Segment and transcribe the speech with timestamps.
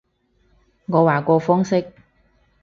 [0.87, 1.93] 我話個方式